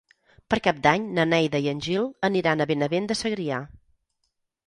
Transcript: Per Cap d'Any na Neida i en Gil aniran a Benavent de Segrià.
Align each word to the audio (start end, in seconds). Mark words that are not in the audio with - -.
Per 0.51 0.57
Cap 0.67 0.77
d'Any 0.87 1.03
na 1.17 1.25
Neida 1.33 1.59
i 1.65 1.67
en 1.73 1.83
Gil 1.89 2.09
aniran 2.29 2.65
a 2.65 2.67
Benavent 2.71 3.09
de 3.11 3.17
Segrià. 3.21 3.59